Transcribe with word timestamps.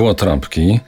Było 0.00 0.14
trąbki, 0.14 0.80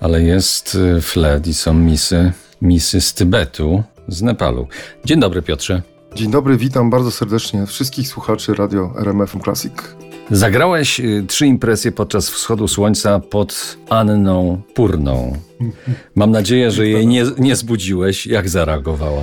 ale 0.00 0.22
jest 0.22 0.74
y, 0.74 1.00
flet 1.00 1.46
i 1.46 1.54
są 1.54 1.74
misy, 1.74 2.32
misy 2.62 3.00
z 3.00 3.14
Tybetu, 3.14 3.82
z 4.08 4.22
Nepalu. 4.22 4.66
Dzień 5.04 5.20
dobry 5.20 5.42
Piotrze. 5.42 5.82
Dzień 6.14 6.30
dobry, 6.30 6.56
witam 6.56 6.90
bardzo 6.90 7.10
serdecznie 7.10 7.66
wszystkich 7.66 8.08
słuchaczy 8.08 8.54
radio 8.54 8.94
RMF 8.98 9.36
Classic. 9.44 9.72
Zagrałeś 10.30 11.00
y, 11.00 11.24
trzy 11.28 11.46
impresje 11.46 11.92
podczas 11.92 12.30
wschodu 12.30 12.68
słońca 12.68 13.20
pod 13.20 13.76
Anną 13.88 14.62
Purną. 14.74 15.36
Mam 16.14 16.30
nadzieję, 16.30 16.70
że 16.70 16.88
jej 16.88 17.06
nie, 17.06 17.24
nie 17.38 17.56
zbudziłeś. 17.56 18.26
Jak 18.26 18.48
zareagowała? 18.48 19.22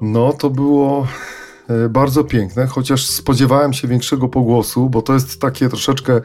No, 0.00 0.32
to 0.32 0.50
było 0.50 1.06
e, 1.68 1.88
bardzo 1.88 2.24
piękne, 2.24 2.66
chociaż 2.66 3.06
spodziewałem 3.06 3.72
się 3.72 3.88
większego 3.88 4.28
pogłosu, 4.28 4.90
bo 4.90 5.02
to 5.02 5.14
jest 5.14 5.40
takie 5.40 5.68
troszeczkę 5.68 6.20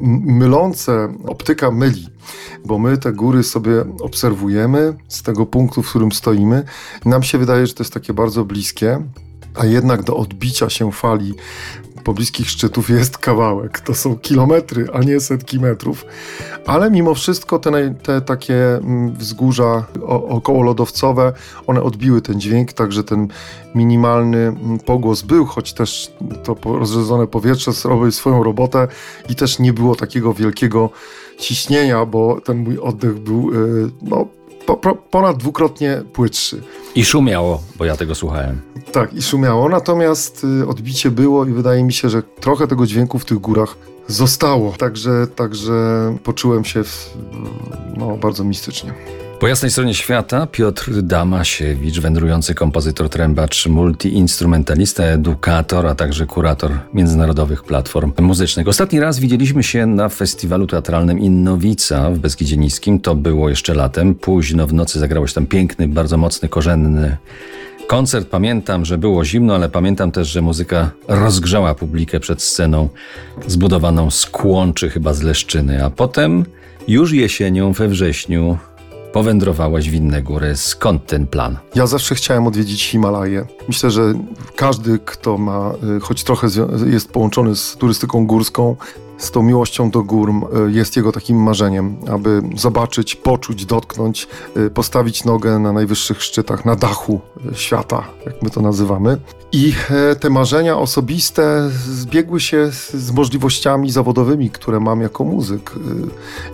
mylące, 0.00 1.14
optyka 1.26 1.70
myli, 1.70 2.08
bo 2.64 2.78
my 2.78 2.98
te 2.98 3.12
góry 3.12 3.42
sobie 3.42 3.84
obserwujemy 4.00 4.96
z 5.08 5.22
tego 5.22 5.46
punktu, 5.46 5.82
w 5.82 5.90
którym 5.90 6.12
stoimy. 6.12 6.64
Nam 7.04 7.22
się 7.22 7.38
wydaje, 7.38 7.66
że 7.66 7.74
to 7.74 7.82
jest 7.82 7.94
takie 7.94 8.12
bardzo 8.12 8.44
bliskie, 8.44 9.02
a 9.54 9.66
jednak 9.66 10.02
do 10.02 10.16
odbicia 10.16 10.70
się 10.70 10.92
fali 10.92 11.34
pobliskich 12.00 12.50
szczytów 12.50 12.90
jest 12.90 13.18
kawałek. 13.18 13.80
To 13.80 13.94
są 13.94 14.18
kilometry, 14.18 14.86
a 14.92 15.00
nie 15.00 15.20
setki 15.20 15.60
metrów. 15.60 16.04
Ale 16.66 16.90
mimo 16.90 17.14
wszystko 17.14 17.58
te, 17.58 17.94
te 18.02 18.20
takie 18.20 18.76
mm, 18.76 19.14
wzgórza 19.14 19.84
o, 20.02 20.28
okołolodowcowe, 20.28 21.32
one 21.66 21.82
odbiły 21.82 22.22
ten 22.22 22.40
dźwięk, 22.40 22.72
także 22.72 23.04
ten 23.04 23.28
minimalny 23.74 24.38
mm, 24.38 24.78
pogłos 24.78 25.22
był, 25.22 25.46
choć 25.46 25.72
też 25.72 26.12
to 26.44 26.56
rozrzedzone 26.64 27.26
powietrze 27.26 27.72
robi 27.84 28.12
swoją 28.12 28.42
robotę 28.42 28.88
i 29.28 29.34
też 29.34 29.58
nie 29.58 29.72
było 29.72 29.96
takiego 29.96 30.34
wielkiego 30.34 30.90
ciśnienia, 31.38 32.06
bo 32.06 32.40
ten 32.40 32.58
mój 32.58 32.78
oddech 32.78 33.18
był 33.18 33.50
y, 33.54 33.90
no, 34.02 34.26
po, 34.66 34.76
po, 34.76 34.94
ponad 34.94 35.36
dwukrotnie 35.36 36.02
płytszy. 36.12 36.62
I 36.94 37.04
szumiało, 37.04 37.62
bo 37.76 37.84
ja 37.84 37.96
tego 37.96 38.14
słuchałem. 38.14 38.60
Tak, 38.92 39.14
i 39.14 39.22
szumiało, 39.22 39.68
natomiast 39.68 40.46
y, 40.62 40.68
odbicie 40.68 41.10
było 41.10 41.46
i 41.46 41.52
wydaje 41.52 41.84
mi 41.84 41.92
się, 41.92 42.10
że 42.10 42.22
trochę 42.22 42.66
tego 42.66 42.86
dźwięku 42.86 43.18
w 43.18 43.24
tych 43.24 43.38
górach 43.38 43.76
zostało. 44.06 44.72
Także, 44.78 45.26
także 45.36 45.72
poczułem 46.24 46.64
się 46.64 46.84
w, 46.84 47.16
no, 47.96 48.16
bardzo 48.16 48.44
mistycznie. 48.44 48.94
Po 49.40 49.48
jasnej 49.48 49.70
stronie 49.70 49.94
świata 49.94 50.46
Piotr 50.46 51.02
Damasiewicz, 51.02 52.00
wędrujący 52.00 52.54
kompozytor, 52.54 53.08
trębacz, 53.08 53.66
multiinstrumentalista, 53.66 55.04
edukator, 55.04 55.86
a 55.86 55.94
także 55.94 56.26
kurator 56.26 56.78
międzynarodowych 56.94 57.64
platform 57.64 58.12
muzycznych. 58.18 58.68
Ostatni 58.68 59.00
raz 59.00 59.18
widzieliśmy 59.18 59.62
się 59.62 59.86
na 59.86 60.08
festiwalu 60.08 60.66
teatralnym 60.66 61.18
Innowica 61.18 62.10
w 62.10 62.18
Beskidzie 62.18 62.56
Niskim. 62.56 63.00
To 63.00 63.14
było 63.14 63.48
jeszcze 63.48 63.74
latem. 63.74 64.14
Późno 64.14 64.66
w 64.66 64.72
nocy 64.72 64.98
zagrałeś 64.98 65.32
tam 65.32 65.46
piękny, 65.46 65.88
bardzo 65.88 66.16
mocny, 66.16 66.48
korzenny 66.48 67.16
koncert. 67.86 68.28
Pamiętam, 68.28 68.84
że 68.84 68.98
było 68.98 69.24
zimno, 69.24 69.54
ale 69.54 69.68
pamiętam 69.68 70.12
też, 70.12 70.28
że 70.28 70.42
muzyka 70.42 70.90
rozgrzała 71.08 71.74
publikę 71.74 72.20
przed 72.20 72.42
sceną 72.42 72.88
zbudowaną 73.46 74.10
z 74.10 74.26
kłączy, 74.26 74.90
chyba 74.90 75.14
z 75.14 75.22
Leszczyny. 75.22 75.84
A 75.84 75.90
potem 75.90 76.44
już 76.88 77.12
jesienią, 77.12 77.72
we 77.72 77.88
wrześniu 77.88 78.58
powędrowałeś 79.12 79.90
w 79.90 79.94
inne 79.94 80.22
góry. 80.22 80.56
Skąd 80.56 81.06
ten 81.06 81.26
plan? 81.26 81.56
Ja 81.74 81.86
zawsze 81.86 82.14
chciałem 82.14 82.46
odwiedzić 82.46 82.84
Himalaje. 82.86 83.46
Myślę, 83.70 83.90
że 83.90 84.14
każdy, 84.56 84.98
kto 84.98 85.38
ma 85.38 85.72
y, 85.96 86.00
choć 86.00 86.24
trochę 86.24 86.46
jest 86.86 87.12
połączony 87.12 87.56
z 87.56 87.76
turystyką 87.76 88.26
górską, 88.26 88.76
z 89.18 89.30
tą 89.30 89.42
miłością 89.42 89.90
do 89.90 90.02
gór, 90.02 90.30
y, 90.30 90.72
jest 90.72 90.96
jego 90.96 91.12
takim 91.12 91.42
marzeniem, 91.42 91.96
aby 92.08 92.42
zobaczyć, 92.56 93.16
poczuć, 93.16 93.66
dotknąć, 93.66 94.28
y, 94.56 94.70
postawić 94.70 95.24
nogę 95.24 95.58
na 95.58 95.72
najwyższych 95.72 96.22
szczytach, 96.22 96.64
na 96.64 96.76
dachu 96.76 97.20
świata, 97.52 98.04
jak 98.26 98.42
my 98.42 98.50
to 98.50 98.60
nazywamy. 98.60 99.18
I 99.52 99.72
e, 99.90 100.16
te 100.16 100.30
marzenia 100.30 100.78
osobiste 100.78 101.70
zbiegły 101.70 102.40
się 102.40 102.70
z, 102.94 103.12
możliwościami 103.12 103.90
zawodowymi, 103.90 104.50
które 104.50 104.80
mam 104.80 105.00
jako 105.00 105.24
muzyk. 105.24 105.72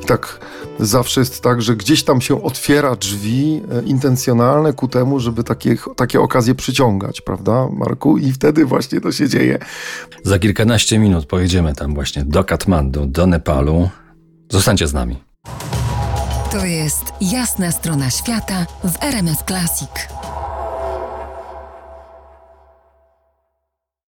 I 0.02 0.06
tak 0.06 0.40
zawsze 0.80 1.20
jest 1.20 1.42
tak, 1.42 1.62
że 1.62 1.76
gdzieś 1.76 2.04
tam 2.04 2.20
się 2.20 2.42
otwiera 2.42 2.96
drzwi 2.96 3.62
e, 3.72 3.82
intencjonalne 3.82 4.72
ku 4.72 4.88
temu, 4.88 5.20
żeby 5.20 5.44
takie, 5.44 5.76
takie 5.96 6.20
okazje 6.20 6.54
przyciągać, 6.54 7.05
prawda, 7.24 7.68
Marku? 7.72 8.18
I 8.18 8.32
wtedy 8.32 8.64
właśnie 8.64 9.00
to 9.00 9.12
się 9.12 9.28
dzieje. 9.28 9.58
Za 10.22 10.38
kilkanaście 10.38 10.98
minut 10.98 11.26
pojedziemy 11.26 11.74
tam 11.74 11.94
właśnie 11.94 12.24
do 12.24 12.44
Katmandu, 12.44 13.06
do 13.06 13.26
Nepalu. 13.26 13.90
Zostańcie 14.50 14.86
z 14.86 14.92
nami. 14.92 15.16
To 16.52 16.64
jest 16.64 17.04
Jasna 17.20 17.72
strona 17.72 18.10
świata 18.10 18.66
w 18.84 19.02
RMF 19.02 19.42
Classic. 19.42 19.90